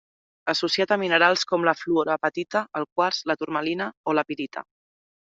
Associat 0.51 0.93
a 0.93 0.95
minerals 1.01 1.43
com 1.51 1.67
la 1.67 1.73
fluorapatita, 1.81 2.61
el 2.79 2.87
quars, 2.99 3.19
la 3.33 3.35
turmalina 3.43 3.91
o 4.13 4.17
la 4.21 4.25
pirita. 4.33 4.65